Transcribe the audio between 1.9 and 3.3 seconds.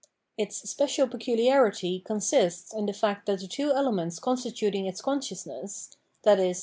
consists in the fact